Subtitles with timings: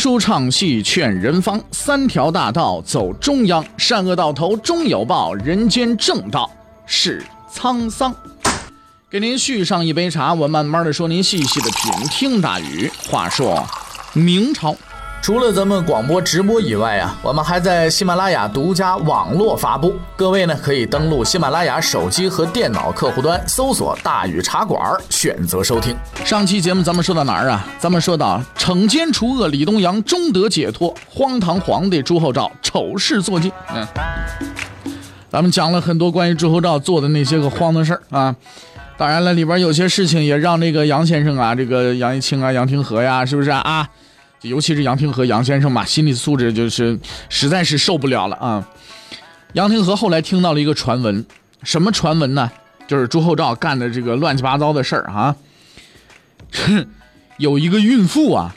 [0.00, 6.50] 书唱戏劝人方，三条大道走中央，善恶到头终有报，人间正道
[6.86, 7.22] 是
[7.54, 8.14] 沧桑。
[9.10, 12.08] 给您续上一杯茶，我慢慢的说，您细细的品。
[12.08, 13.62] 听大禹话说，
[14.14, 14.74] 明朝。
[15.22, 19.94] 除了咱们广播直播以外啊，我们还在喜马拉雅独家网络发布。
[20.16, 24.80] 各位呢，可以登录喜马拉雅手机和电脑客户端，搜索“大禹茶馆”，
[25.10, 25.94] 选择收听。
[26.24, 27.66] 上期节目咱们说到哪儿啊？
[27.78, 33.52] 咱们说到惩奸除恶，李东阳终得解脱；荒唐皇帝朱厚照丑事做尽。
[33.74, 33.86] 嗯，
[35.28, 38.34] 咱们讲了很多关于朱厚照做的那些个荒唐事儿啊。
[38.96, 43.86] 当然了，里边有些事情也让这个杨先生啊，这个杨一清啊、杨廷和呀，是不是啊？
[44.42, 46.98] 尤其是杨廷和杨先生嘛，心理素质就是
[47.28, 48.66] 实在是受不了了啊！
[49.52, 51.26] 杨廷和后来听到了一个传闻，
[51.62, 52.50] 什么传闻呢？
[52.88, 55.36] 就是朱厚照干的这个乱七八糟的事儿啊！
[57.36, 58.56] 有一个孕妇啊，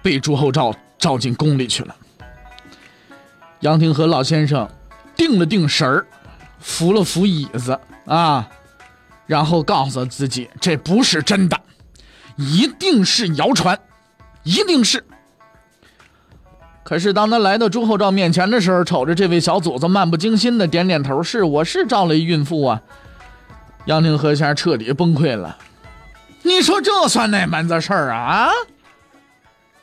[0.00, 1.96] 被朱厚照召进宫里去了。
[3.60, 4.70] 杨廷和老先生
[5.16, 6.06] 定了定神儿，
[6.60, 8.48] 扶了扶椅子啊，
[9.26, 11.60] 然后告诉自己这不是真的，
[12.36, 13.76] 一定是谣传。
[14.42, 15.04] 一定是。
[16.90, 22.82] 可是当他来到朱厚照面前的时候，瞅着这位小祖宗，漫不经心的点点头：“是，我是招了一孕妇啊。”
[23.86, 25.56] 杨廷和先生彻底崩溃了。
[26.42, 28.18] 你说这算哪门子事儿啊？
[28.18, 28.50] 啊？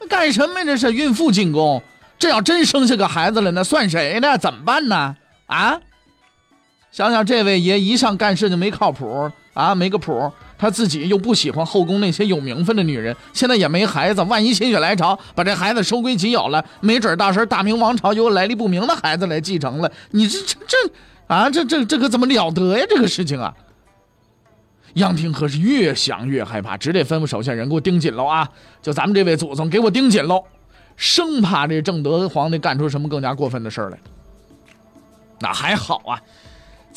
[0.09, 0.65] 干什么？
[0.65, 1.81] 这是孕妇进宫，
[2.19, 4.37] 这要真生下个孩子了，那算谁的？
[4.37, 5.15] 怎么办呢？
[5.45, 5.79] 啊？
[6.91, 10.29] 想想这位爷一向干事就没靠谱啊，没个谱。
[10.57, 20.77] 他自己又不喜欢后宫那些有名分的女人，现在也没孩子，万一心血来潮把这孩子收归己有了，没准到时候大明王朝有来历不明的孩子来继承了，你这这这
[21.27, 22.85] 啊，这这这可怎么了得呀？
[22.89, 23.53] 这个事情啊，
[24.93, 28.49] 杨廷和是越想越害怕，只得吩咐手下人给我盯紧喽啊！
[28.81, 30.43] 就咱们这位祖宗，给我盯紧喽，
[30.95, 33.99] 生怕这正德皇帝干出什么更加过分的事来。
[35.39, 36.19] 那还好啊。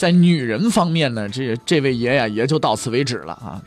[0.01, 3.61] 在女人方面呢，这这位爷呀也就到此为止了啊。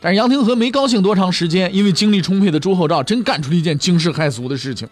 [0.00, 4.88] 但是杨廷和没高兴多长时间，因为精力充沛的朱厚照真干出了一件惊世骇俗的事情，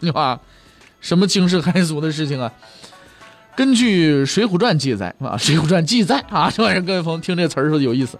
[0.00, 0.40] 对吧？
[1.02, 2.50] 什么惊世骇俗的事情啊？
[3.54, 8.18] 根据《水浒传》记载啊，《水浒传》记载啊， 这玩意儿各位朋友听这词儿说有意思。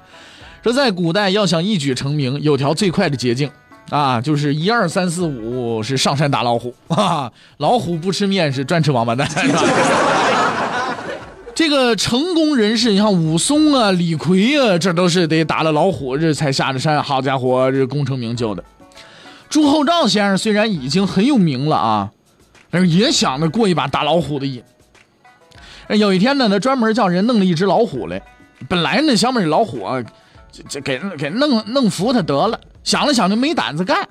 [0.62, 3.50] 说在古代要想一举成名，有条最快的捷径
[3.88, 9.26] 啊，就是一二三四五是上山打老虎啊，老虎不吃面是专吃王八蛋。
[11.54, 17.02] 这个成功人士，你像武松啊、李逵啊，这都是得打了老虎这才下的山。
[17.02, 18.64] 好家伙，这功成名就的。
[19.50, 22.10] 朱厚照先生虽然已经很有名了啊，
[22.70, 24.62] 但是也想着过一把打老虎的瘾。
[25.88, 28.22] 有一天呢，他专门叫人弄了一只老虎来。
[28.68, 30.02] 本来呢，想把这老虎啊，
[30.50, 32.58] 这这给给弄弄服他得了。
[32.82, 34.08] 想了想，就没胆子干。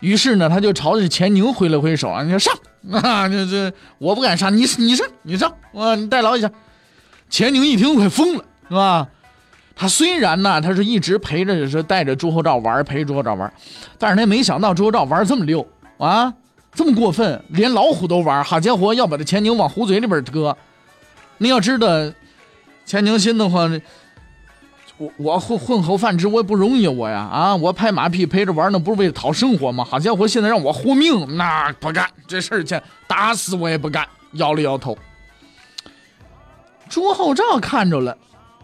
[0.00, 2.52] 于是呢，他就朝着钱宁挥了挥手啊，你说上
[2.90, 6.50] 啊，这这我不敢上，你你上你上我，你代劳一下。
[7.30, 9.08] 钱宁一听快疯了，是吧？
[9.76, 13.50] 他虽然呢，他是一直陪着，是带着朱厚照玩，陪朱厚照玩，
[13.98, 16.34] 但是他没想到朱厚照玩这么溜啊，
[16.74, 18.44] 这么过分，连老虎都玩。
[18.44, 20.54] 好家伙，要把这钱宁往虎嘴里边搁。
[21.38, 21.88] 你要知道，
[22.84, 23.70] 钱宁心的话，
[24.98, 27.56] 我我混混口饭吃，我也不容易我呀啊！
[27.56, 29.82] 我拍马屁陪着玩，那不是为了讨生活吗？
[29.82, 34.06] 好家伙，现在让我活命，那不干这事儿去，打死我也不干。
[34.32, 34.98] 摇了摇头。
[36.90, 38.18] 朱厚照看着了，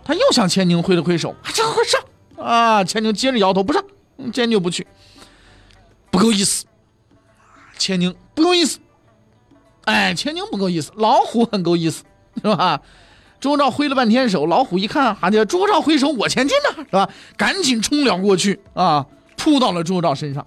[0.05, 2.01] 他又向千宁挥了挥手：“上，快上！”
[2.45, 3.83] 啊，千宁接着摇头：“不上，
[4.33, 4.87] 坚决不去，
[6.11, 6.67] 不够意思。”
[7.79, 8.79] 千宁不够意思，
[9.85, 12.05] 哎，千宁不够意思，老虎很够意思，
[12.37, 12.81] 是吧？
[13.39, 17.09] 朱厚照挥了半天手，老虎一看，哈家朱厚照挥手，我前进呢，是吧？
[17.37, 20.45] 赶紧冲了过去，啊，扑到了朱厚照身上，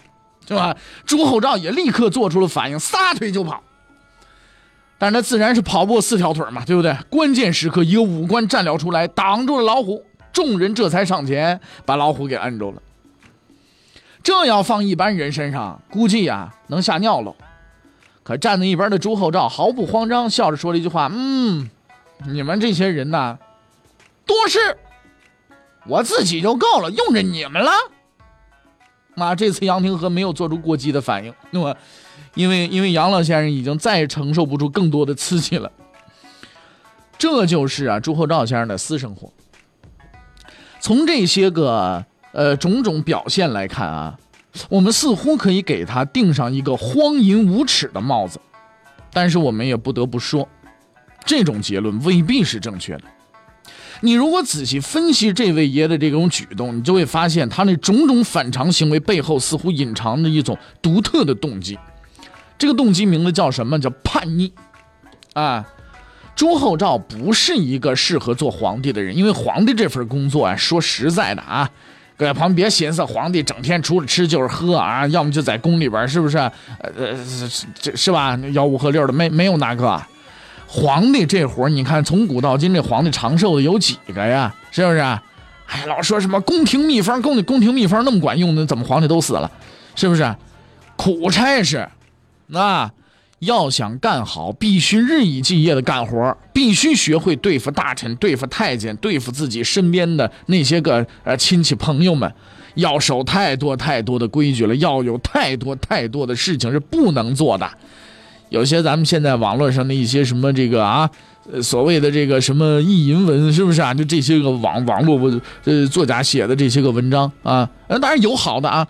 [0.48, 0.76] 是吧？
[1.06, 3.64] 朱厚照也立刻做出了反应，撒腿就跑。
[5.00, 6.94] 但是他自然是跑不过四条腿嘛，对不对？
[7.10, 10.04] 关键时刻，一个武官站了出来，挡住了老虎，
[10.34, 12.82] 众人这才上前把老虎给摁住了。
[14.22, 17.34] 这要放一般人身上，估计呀能吓尿了。
[18.24, 21.70] 可站在一边的朱厚照毫不慌张，笑着说了一句话：“嗯，
[22.28, 23.38] 你们这些人呐，
[24.26, 24.60] 多事，
[25.88, 27.72] 我自己就够了，用着你们了。”
[29.16, 31.74] 妈，这次杨廷和没有做出过激的反应，那么。
[32.40, 35.70] 因为因为杨老先生已经再承受不住更多的刺激了，
[37.18, 39.30] 这就是啊朱厚照先生的私生活。
[40.80, 44.18] 从这些个呃种种表现来看啊，
[44.70, 48.40] 我们似乎可以给他定上一个荒淫无耻的帽子，
[49.12, 50.48] 但是我们也不得不说，
[51.26, 53.04] 这种结论未必是正确的。
[54.00, 61.78] 你如果仔细分析这位爷的这种举动，你就会发现他那种种反常行为背后似乎隐藏着一种独特的动机。
[62.60, 63.80] 这个动机名字叫什么？
[63.80, 64.54] 叫叛逆。
[65.34, 65.66] 啊，
[66.36, 71.70] 朱厚照不是一个适合做皇帝的人，因为皇帝这份工作啊，说实在的啊，
[72.18, 76.38] 各位朋友别寻思，皇帝整天除了吃就是喝啊，要么就在宫里边，是不是？
[76.38, 76.52] 呃
[76.98, 77.16] 呃，
[77.80, 78.36] 这是吧？
[78.36, 80.02] 吆五喝六的，没没有那个。
[80.68, 84.54] 皇帝这活你看从古到今，这皇帝长寿的有几个呀？
[84.72, 85.00] 是不是？
[85.00, 89.50] 哎，老说什么宫廷秘方，宫宫廷秘方那么管用，那怎么皇帝都死了？
[89.96, 90.36] 是不是？
[90.96, 91.88] 苦差事，
[92.50, 92.92] 那
[93.40, 102.30] 要想干好，必须日以继夜的干活，必须学会对付大臣、对付太监、对付自己身边的那些个呃亲戚朋友们，
[102.76, 107.70] 要守太多太多的规矩了，要有太多太多的事情是不能做的。
[108.50, 111.10] 有些咱们现在网络上的一些什么这个啊，
[111.62, 113.94] 所谓的这个什么意淫文，是不是啊？
[113.94, 118.86] 就这些个网网络呃作家写的这些个文章啊，当然有好的啊，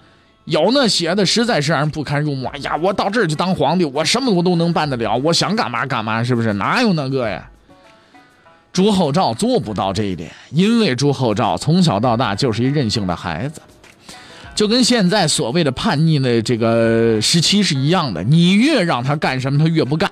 [0.50, 2.48] 有那写的实在是让人不堪入目。
[2.48, 6.52] 哎呀，我到这儿就当皇帝，我什么我都能办得了，我想干嘛干嘛，是不是？
[6.54, 7.48] 哪有那个呀？
[8.74, 13.62] 朱厚照做不到这一点，因为朱厚照从小到大就是一任性的孩子。
[14.56, 20.10] 就跟现在所谓的叛逆的这个时期是一样的，你越让他干什么，他越不干；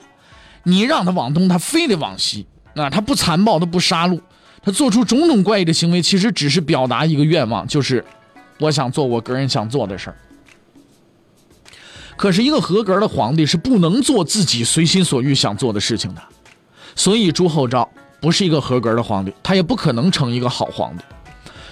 [0.64, 2.46] 你让他往东，他非得往西。
[2.76, 4.20] 啊，他不残暴，他不杀戮，
[4.62, 8.06] 他做出种种怪异的行为，其实只是表达一个愿望，就是
[8.60, 10.16] 我想做我个人想做的事儿。
[12.18, 16.22] 可是，一个合格的皇帝是不能做自己随心所欲想做的事情的，
[16.96, 21.04] 所以朱厚照不是一个合格的皇帝，他也不可能成一个好皇帝。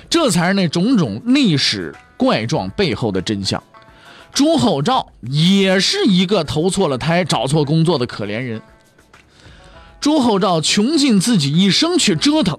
[0.10, 1.94] 这才是那种种历史。
[2.18, 3.62] 怪状背后的真相，
[4.34, 8.62] 朱厚照也是一个投错了胎、找错工作的可怜人。
[10.00, 12.58] 朱厚照穷尽自己一生去折腾，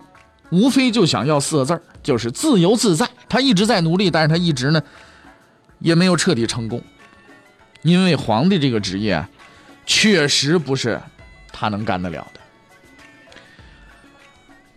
[0.50, 3.08] 无非就想要四个字儿，就是自由自在。
[3.30, 4.82] 他一直在努力，但是他一直呢，
[5.78, 6.78] 也没有彻底成功。
[7.86, 9.24] 因为皇帝这个职业，
[9.86, 11.00] 确实不是
[11.52, 12.40] 他能干得了的。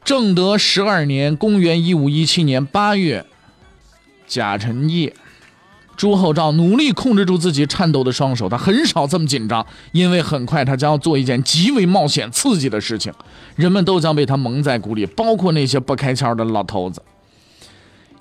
[0.03, 3.25] 正德十二年，公元一五一七年八月。
[4.27, 5.11] 甲辰夜，
[5.97, 13.11] 朱厚照努力控制住自己颤抖的双手，他很少这么紧张，因为很快他将要做一件极为冒险刺激的事情，
[13.55, 17.01] 人们都将被他蒙在鼓里，包括那些不开窍的老头子。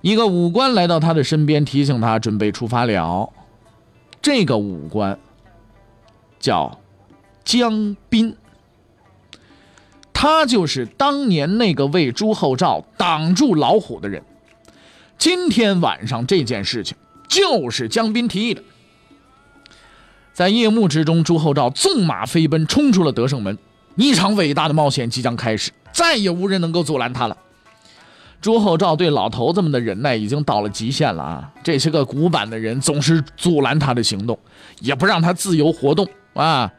[0.01, 3.31] 一个武官来到他的身边，提醒他准备出发了。
[4.31, 5.19] 这个武官
[6.39, 6.79] 叫
[7.47, 8.37] 江斌，
[10.13, 14.23] 他就是当年那个为朱厚照挡住老虎的人。
[15.17, 16.95] 今天晚上这件事情
[17.27, 18.63] 就是江斌提议的。
[20.35, 23.57] 在夜幕之中，朱厚照纵马飞奔，冲出了德胜门。
[23.97, 27.39] 一场伟大的冒险即将开始，再也无人能够阻拦他了。
[28.41, 31.53] 朱厚照对老头子们的忍耐已经到了极限了啊！
[31.63, 34.39] 这些个古板的人总是阻拦他的行动，
[34.81, 36.73] 也不让他自由活动啊。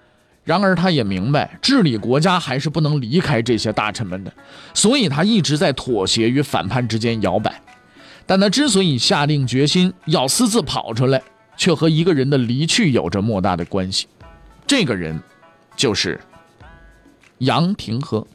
[0.45, 4.33] 然而，他也明白治理国家还是不能离开这些大臣们的，
[4.73, 7.61] 所以他一直在妥协与反叛之间摇摆。
[8.25, 11.21] 但他之所以下定决心要私自跑出来，
[11.57, 14.07] 却和一个人的离去有着莫大的关系。
[14.65, 15.21] 这个人，
[15.75, 16.19] 就是
[17.39, 18.25] 杨廷和。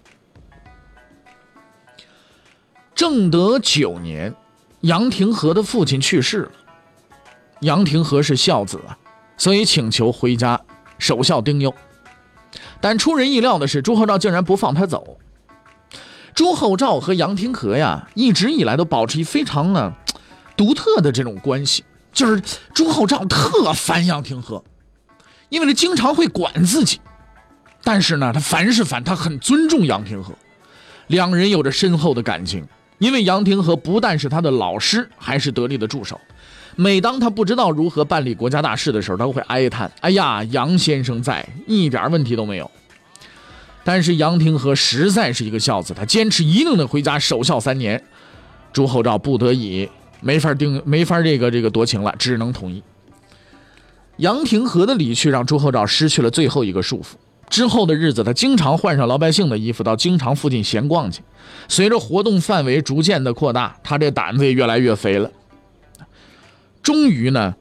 [2.94, 4.34] 正德九年，
[4.82, 6.50] 杨廷和的父亲去世了。
[7.60, 8.96] 杨廷和是孝子啊，
[9.36, 10.60] 所以请求回家
[10.98, 11.74] 守孝丁忧。
[12.80, 15.18] 但出人意料的是，朱厚照竟然不放他走。
[16.34, 19.92] 朱厚照和杨廷和呀，一直以来都保持一非常呢
[20.56, 21.84] 独特的这种关系。
[22.12, 22.40] 就是
[22.72, 24.62] 朱厚照特烦杨廷和，
[25.48, 27.00] 因为他经常会管自己，
[27.82, 30.32] 但是呢，他凡是烦，他很尊重杨廷和。
[31.08, 32.64] 两人有着深厚的感情，
[32.98, 36.20] 因为杨廷和不但是他的老师，还是得力的助手。
[36.76, 42.70] 每当他不知道如何办理国家大事的时候，他会哀叹：“哎呀，杨先生在，一点问题都没有。”
[43.84, 48.02] 但是杨廷和实在是一个孝子，他坚持一定得回家守孝三年。
[48.72, 49.88] 朱厚照不得已，
[50.20, 52.82] 没法定，没法这个这个夺情了，只能同意。
[54.16, 57.14] 杨廷和的离去让朱厚照失去了最后一个束缚。
[57.48, 61.22] 之后的日子，他经常换上老百姓的衣服到京城附近闲逛去。
[61.68, 65.30] 随着活动范围逐渐的扩大，他这胆子也越来越肥了。
[66.82, 67.54] 终于呢，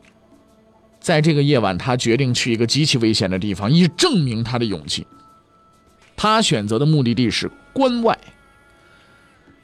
[1.00, 5.06] 在这个夜晚，他决定去一个极其危险的地方，以证明他的勇气。
[6.16, 8.18] 他选择的目的地是关外。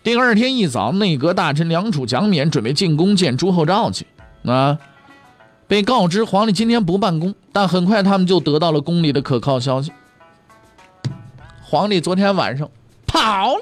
[0.01, 4.05] 第二天一早，内阁大臣梁楚、蒋冕准备进宫见朱厚照去。
[4.45, 4.79] 啊，
[5.67, 9.91] 被告知皇帝今天不办公，但很快他们就得到了宫里的可靠消息：
[11.69, 12.67] 皇帝昨天晚上
[13.05, 13.61] 跑了。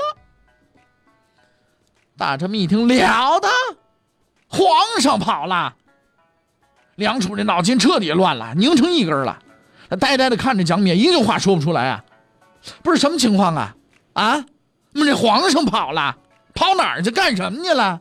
[2.18, 3.50] 大臣们一听，了得，
[4.48, 5.76] 皇上跑了。
[6.96, 9.38] 梁楚这脑筋彻底乱了，拧成一根了。
[9.90, 12.06] 他呆呆的看着蒋冕，一句话说不出来啊！
[12.82, 13.76] 不是什么情况啊？
[14.14, 14.46] 啊，
[14.94, 16.16] 我们这皇上跑了，
[16.56, 17.12] 跑哪儿去？
[17.12, 18.00] 干什么去了？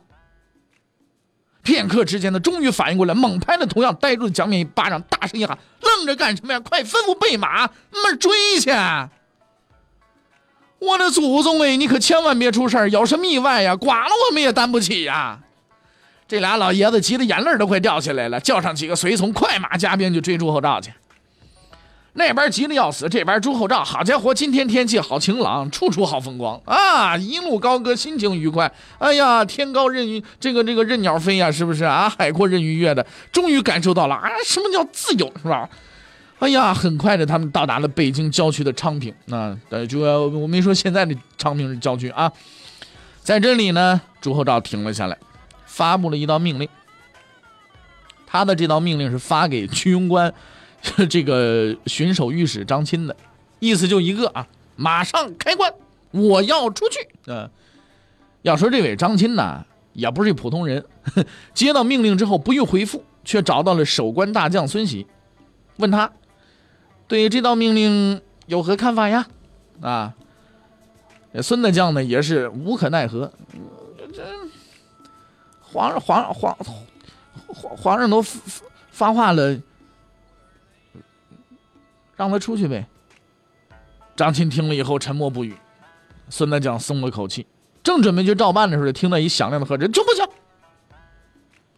[1.63, 6.61] 片刻之间，他终于反应过来，猛拍了同样呆住的蒋冕一巴掌，大声一喊：“愣着干什么呀？
[6.61, 8.71] 快吩咐备马，们追去！”
[10.79, 13.75] 我的祖宗哎，你可千万别出事儿有什么意外呀？
[13.75, 15.39] 剐了我们也担不起呀！
[16.27, 20.91] 这俩老爷子急得眼泪都快掉下来了，叫上几个随从，快马加鞭就追朱厚照去。
[22.13, 27.15] 那边急得要死，这边朱厚照，好家伙，今天天气好晴朗，处处好风光啊！
[27.15, 28.71] 一路高歌，心情愉快。
[28.97, 32.11] 哎呀，天高任鱼，这个这个任鸟飞呀，是不是啊？
[32.17, 35.69] 海阔任鱼跃的，终于感受到了啊，什么叫自由，是吧？
[36.39, 39.13] 哎呀，很快的，他们到达了北京郊区的昌平。
[39.25, 42.31] 那呃，就我没说现在的昌平是郊区啊，
[43.21, 45.17] 在这里呢，朱厚照停了下来。
[45.65, 46.67] 发布了一道命令，
[48.25, 50.33] 他的这道命令是发给居庸关
[51.07, 53.15] 这个巡守御史张钦的，
[53.59, 55.71] 意思就一个啊，马上开关，
[56.11, 57.07] 我要出去。
[57.27, 57.47] 嗯，
[58.41, 59.63] 要说这位张钦呢，
[59.93, 60.83] 也不是普通人，
[61.53, 65.05] 接到命令之后不予回复，却找到了守关大将孙喜，
[65.77, 66.11] 问他
[67.07, 69.27] 对于这道命令有何看法呀？
[69.81, 70.13] 啊，
[71.41, 73.31] 孙大将呢也是无可奈何，
[74.13, 74.23] 这。
[75.61, 76.57] 皇上，皇上，皇
[77.47, 78.21] 皇皇上都
[78.89, 79.59] 发话了，
[82.15, 82.87] 让他出去呗。
[84.15, 85.55] 张钦听了以后沉默不语。
[86.29, 87.45] 孙大将松了口气，
[87.83, 90.25] 正准备去照办的时候，听到一响亮的喝止：“就不行！”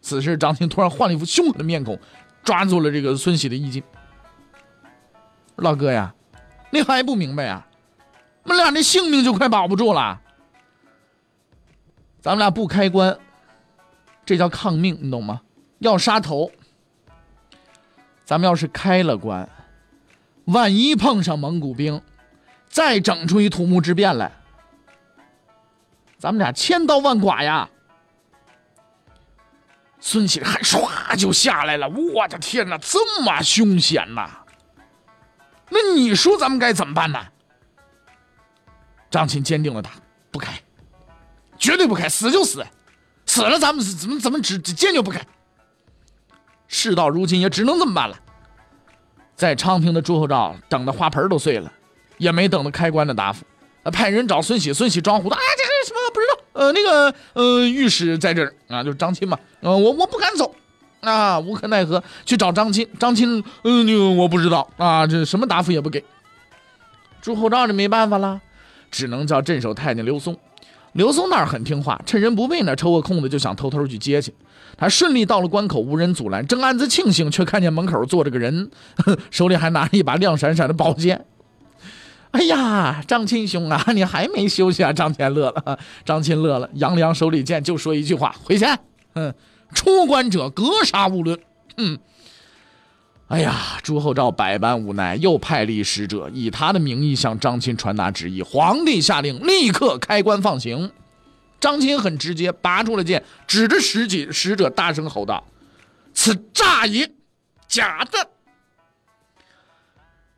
[0.00, 1.98] 此时，张钦突然换了一副凶狠的面孔，
[2.42, 3.82] 抓住了这个孙喜的衣襟
[5.60, 6.14] ：“老哥呀，
[6.70, 7.66] 你还不明白呀？
[8.42, 10.20] 我们俩这性命就快保不住了。
[12.20, 13.16] 咱们俩不开关。”
[14.24, 15.40] 这叫抗命，你懂吗？
[15.80, 16.50] 要杀头。
[18.24, 19.48] 咱们要是开了关，
[20.44, 22.00] 万一碰上蒙古兵，
[22.68, 24.30] 再整出一土木之变来，
[26.16, 27.68] 咱们俩千刀万剐呀！
[29.98, 34.39] 孙启还唰就下来了，我的天哪，这么凶险呐！
[35.70, 37.18] 那你说咱们该怎么办呢？
[39.10, 39.90] 张钦坚定了他，
[40.30, 40.60] 不开，
[41.58, 42.64] 绝对不开，死就死。
[43.26, 45.20] 死了，咱们怎么怎么只坚决不开？
[46.68, 48.18] 事到如今也只能这么办了。
[49.34, 51.72] 在昌平的朱厚照等的花盆都碎了，
[52.18, 53.44] 也没等到开关的答复。
[53.84, 56.38] 派人找孙喜，孙喜装糊涂，啊，这个什么不知道？
[56.52, 59.38] 呃，那个呃，御史在这儿啊，就是张钦嘛。
[59.60, 60.54] 呃，我我不敢走，
[61.00, 62.86] 啊，无可奈何去找张钦。
[62.98, 66.02] 张钦，嗯，我不知道啊，这什么答复也不给。
[67.20, 68.40] 朱厚照这没办法了，
[68.90, 70.36] 只能叫镇守太监刘松。
[70.92, 74.34] 刘松那儿很听话，趁人不备呢，抽个空子就想偷偷去接去。
[74.76, 78.70] 他顺利到了关口，无人阻拦，正暗自庆幸，却看见门口坐着个人，
[79.30, 81.24] 手里还拿着一把亮闪闪的宝剑。
[82.32, 84.92] 哎呀，张钦兄啊，你还没休息啊？
[84.92, 88.64] 张谦乐了，张钦乐了，扬了扬手里剑，就说一句话：“回去。”
[89.14, 89.32] 嗯，
[89.74, 91.38] 出关者格杀勿论。
[91.76, 91.98] 嗯。
[93.28, 98.42] 哎呀，朱厚照百般无奈，又派立使者，以他的名义向张钦传达旨意。
[98.42, 100.90] 皇帝下令立刻开关放行。
[101.60, 105.44] 张钦很直接，拔出了剑，指着使己使者大声吼道
[106.12, 107.08] ：“此诈也，
[107.68, 108.30] 假的！”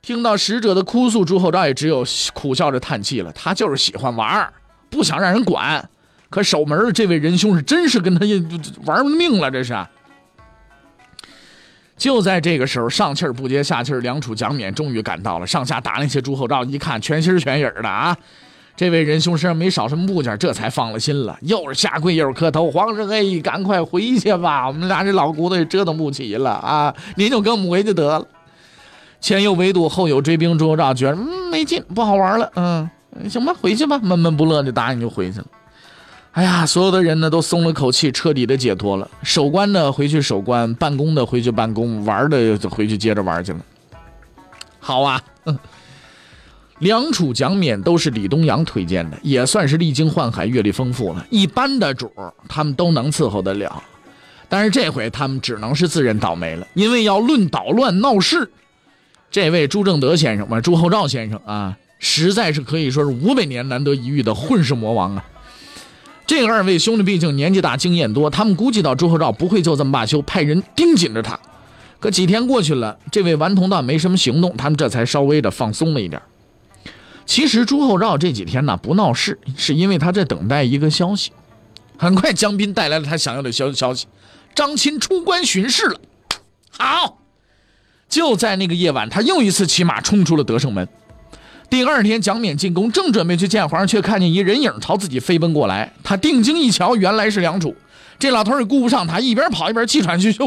[0.03, 3.33] 听到使者的哭诉，朱厚照也只有苦笑着叹气了。
[3.33, 4.53] 他就是喜欢玩
[4.91, 5.89] 不想让人管。
[6.33, 8.27] 可守门的这位仁兄是真是跟他
[8.87, 9.77] 玩命了，这是。
[11.97, 15.47] 就在这个时候，上气儿不接下气儿，梁楚、蒋冕终于赶到了。
[15.47, 18.17] 上下打量些朱厚照，一看全心全影的啊，
[18.75, 21.39] 这位仁兄身上没少什么部件，这才放了心了。
[21.43, 26.93] 又是下跪又是磕头，皇上哎，赶快回去吧，我们俩这老骨头也折腾不起了啊！
[27.15, 28.27] 您就跟我们回去得了。
[29.21, 32.51] 前有围堵，后有追兵，朱厚照觉得嗯没劲，不好玩了。
[32.57, 32.91] 嗯，
[33.31, 35.47] 行吧，回去吧，闷闷不乐的答应就回去了。
[36.33, 39.07] 哎呀，所有的人呢都松了口气，彻底的解脱了。
[39.23, 43.61] 守关的回去守关，办公的回去办公，玩的就回去接着玩去了。
[44.81, 45.23] 好啊，
[46.79, 51.27] 梁楚、蒋冕都是李东阳推荐的，也算是历经宦海、阅历丰富了。
[51.29, 52.11] 一般的主
[52.49, 53.83] 他们都能伺候得了，
[54.49, 58.51] 但是这回他们只能是自认倒霉了，因为要论捣乱闹事，
[59.31, 65.25] 这位朱正德先生嘛，朱厚照先生啊，实在是可以说是五百年难得一遇的混世魔王啊。
[66.33, 71.39] 这二位兄弟毕竟年纪大、经验多，他们估计到朱厚照不会就这么罢休，派人盯紧着他。
[72.01, 76.23] 可几天过去了，这位顽童倒没什么行动，他们这才稍微的放松了一点。
[77.27, 81.33] 其实朱厚照这几天呢不闹事，是因为他在等待一个消息。
[81.99, 84.07] 很快，江斌带来了他想要的消消息：
[84.55, 86.01] 张钦出关巡视了。
[86.71, 87.19] 好，
[88.09, 90.89] 就在那个夜晚，他又一次骑马冲出了德胜门。
[91.73, 95.91] 第二天，蒋冕进宫，正准备去见皇上，却看见一人影朝自己飞奔过来。
[96.05, 97.75] 他定睛一瞧，原来是梁楚。
[98.19, 100.39] 这老头也顾不上他，一边跑一边气喘吁吁：“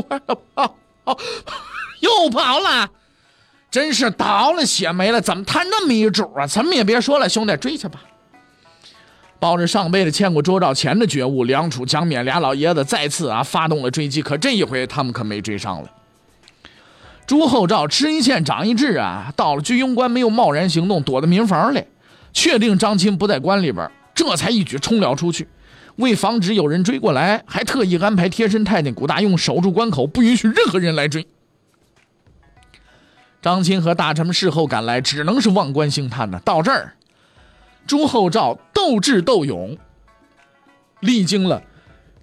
[0.54, 1.18] 跑，
[2.00, 2.88] 又跑了！
[3.72, 5.20] 真是倒了血霉了！
[5.20, 6.46] 怎么他那么一主啊？
[6.46, 8.00] 怎么也别说了，兄弟，追去吧！”
[9.42, 14.22] 抱着上辈子欠过周兆钱的觉悟，梁楚、蒋冕俩老爷子再次啊发动了追击。
[14.22, 15.90] 可这一回，他们可没追上了。
[17.28, 21.84] 朱厚照吃一堑长一智啊，到了居庸关没有贸然行动，躲到民房里，
[22.32, 25.48] 确定张钦不在关里边，这才一举冲了出去。
[25.96, 31.26] 为防止有人追过来，还特意安排贴身太监古大用守住关口，不允许任何人来追。
[33.42, 36.40] 张钦和大臣们事后赶来，只能是望关兴叹呢。
[36.44, 36.94] 到这儿，
[37.88, 39.78] 朱厚照斗智斗勇，
[41.00, 41.64] 历经了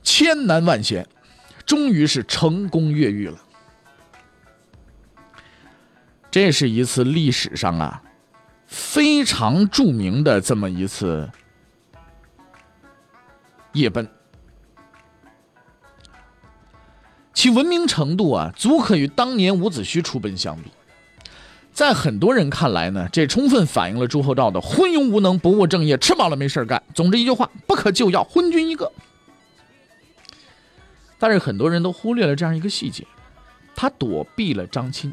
[0.03, 1.09] 千难万险，
[1.65, 3.39] 终于是成功越狱了。
[6.33, 8.03] 这是一次历史上啊
[8.67, 11.31] 非常著名的这么一次
[13.75, 14.09] 夜奔，
[17.35, 20.71] 其文明程度啊，足可与当年伍子胥出奔相比。
[21.71, 26.83] 在很多人看来呢，这充分反映了朱厚照的昏庸无能、不务正业、吃饱了没事干。
[26.95, 28.91] 总之一句话，不可救药，昏君一个。
[31.19, 33.07] 但是很多人都忽略了这样一个细节，
[33.75, 35.13] 他躲避了张钦。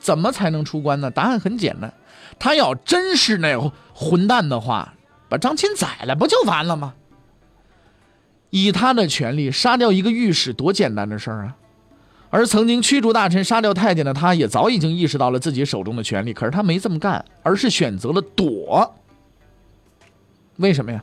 [0.00, 1.10] 怎么才能出关呢？
[1.10, 1.94] 答案很简单，
[2.38, 3.56] 他要真是那
[3.94, 4.94] 混蛋的话，
[5.28, 6.94] 把张钦宰了不就完了吗？
[8.48, 11.56] 以他的权力杀掉一个御史，多简单的事儿啊！
[12.30, 18.92] 而曾经驱逐大臣、杀掉太监的他，也早已经意识到了自己手中的权力，可是他没这么干，而是选择了躲。
[20.56, 21.00] 为什么呀？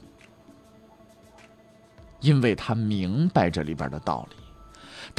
[2.19, 4.35] 因为他明白这里边的道理。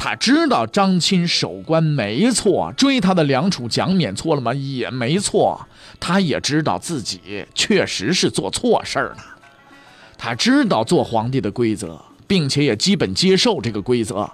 [0.01, 4.53] 他知道张钦守关没错，追他的梁楚、蒋冕错了吗？
[4.53, 5.59] 也没错。
[5.99, 9.17] 他也知道自己确实是做错事儿了。
[10.17, 14.31] 他知道做皇帝的规则，并且也基本接受这个规则，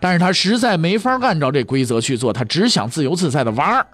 [0.00, 3.86] 但是他实在没法按照这规则去做，他只想自由自在的玩儿。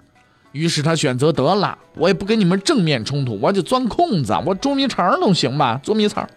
[0.51, 6.27] 于是他选择得了，我也不跟你们正面冲突，我就钻空子，我捉迷藏都行吧，捉迷藏。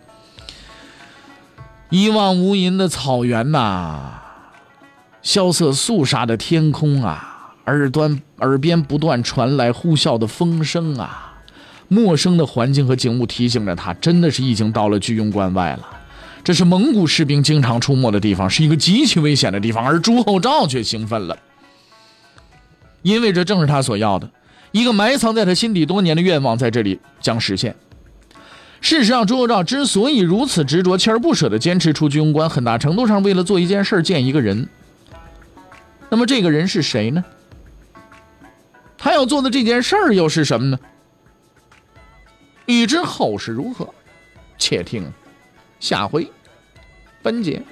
[1.89, 4.26] 一望无垠的草原呐。
[5.27, 11.35] 萧瑟肃杀的天空啊，耳端耳边不断传来呼啸的风声啊，
[11.89, 15.81] 陌生的环境和景物提醒着他，真的是已经到了居庸关外了。
[16.45, 19.85] 这是蒙古士兵经常出没的地方，是一个极其危险的地方。
[19.85, 21.37] 而朱厚照却兴奋了，
[23.03, 24.31] 因为这正是他所要的，
[24.71, 27.75] 一个埋藏在他心底多年的愿望在这里将实现。
[28.81, 34.69] 事实上，朱厚照之所以如此执着、锲而不舍地坚持出居庸关，很大程度上为了做一件事、见一个人。
[36.09, 37.25] 那么这个人是谁呢？
[38.97, 40.79] 他要做的这件事儿又是什么呢？
[42.67, 43.93] 欲知后事如何，
[44.59, 45.13] 且听
[45.79, 46.31] 下回
[47.23, 47.63] 分解。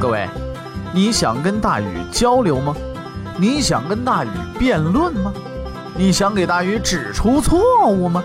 [0.00, 0.28] 各位，
[0.92, 2.74] 你想跟大禹交流吗？
[3.38, 5.32] 你想跟大禹辩论吗？
[5.94, 8.24] 你想给大禹指出错误吗？